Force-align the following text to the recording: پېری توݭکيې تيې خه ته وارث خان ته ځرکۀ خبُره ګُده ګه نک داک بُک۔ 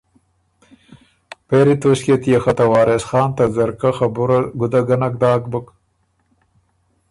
پېری 1.47 1.75
توݭکيې 1.81 2.15
تيې 2.21 2.37
خه 2.43 2.53
ته 2.57 2.65
وارث 2.71 3.03
خان 3.09 3.29
ته 3.37 3.43
ځرکۀ 3.55 3.91
خبُره 3.97 4.39
ګُده 4.59 4.81
ګه 4.87 4.97
نک 5.01 5.13
داک 5.21 5.41
بُک۔ 5.51 5.67